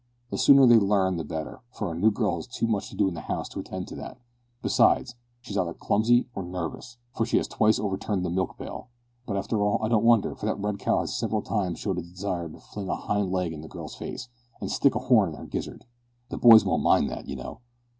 [0.31, 3.07] The sooner they learn the better, for our new girl has too much to do
[3.07, 4.17] in the house to attend to that;
[4.63, 8.87] besides, she's either clumsy or nervous, for she has twice overturned the milk pail.
[9.27, 12.01] But after all, I don't wonder, for that red cow has several times showed a
[12.01, 14.27] desire to fling a hind leg into the girl's face,
[14.59, 15.85] and stick a horn in her gizzard.
[16.29, 17.59] The boys won't mind that, you know.